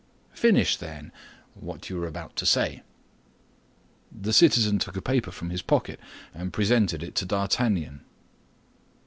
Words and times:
"Finish, 0.33 0.77
then, 0.77 1.11
what 1.53 1.87
you 1.91 1.99
were 1.99 2.07
about 2.07 2.35
to 2.37 2.43
say." 2.47 2.81
The 4.11 4.33
citizen 4.33 4.79
took 4.79 4.97
a 4.97 4.99
paper 5.03 5.29
from 5.29 5.51
his 5.51 5.61
pocket, 5.61 5.99
and 6.33 6.51
presented 6.51 7.03
it 7.03 7.13
to 7.17 7.25
D'Artagnan. 7.27 8.03